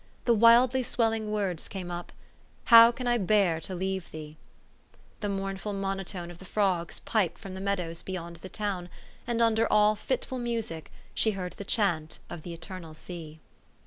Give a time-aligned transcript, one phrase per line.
[0.25, 2.11] The wildly swelling words came up,"
[2.73, 4.35] How can I bear to leave thee?"
[5.19, 8.89] The mournful monotone of the frogs piped from the meadows beyond the town,
[9.27, 13.41] and under all fitful music she heard the chant of the eternal sea.